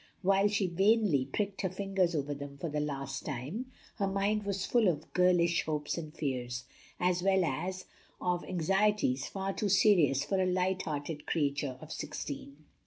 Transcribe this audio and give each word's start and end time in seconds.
While 0.23 0.47
she 0.47 0.65
vainly 0.65 1.25
pricked 1.27 1.61
her 1.61 1.69
fingers 1.69 2.15
over 2.15 2.33
them 2.33 2.57
for 2.57 2.69
the 2.69 2.79
last 2.79 3.23
time, 3.23 3.71
her 3.97 4.07
mind 4.07 4.47
was 4.47 4.65
full 4.65 4.87
of 4.87 5.13
girlish 5.13 5.61
hopes 5.67 5.95
and 5.95 6.11
fears, 6.11 6.65
as 6.99 7.21
well 7.21 7.45
as 7.45 7.85
of 8.19 8.43
anxieties 8.45 9.27
far 9.27 9.53
too 9.53 9.69
serious 9.69 10.23
for 10.23 10.41
a 10.41 10.47
light 10.47 10.81
hearted 10.85 11.27
creature 11.27 11.77
of 11.81 11.91
sixteen. 11.91 12.65